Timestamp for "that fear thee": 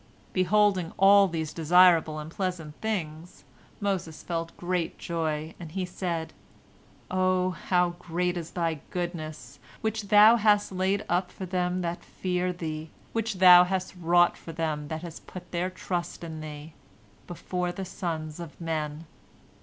11.81-12.89